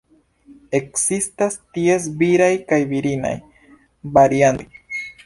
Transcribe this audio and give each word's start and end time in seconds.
Ekzistas 0.77 1.57
ties 1.77 2.07
viraj 2.21 2.49
kaj 2.73 2.79
virinaj 2.95 3.35
variantoj. 4.17 4.69